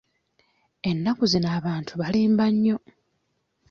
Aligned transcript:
Ennaku 0.89 1.23
zino 1.31 1.47
abantu 1.59 1.91
balimba 2.01 2.45
nnyo. 2.53 2.77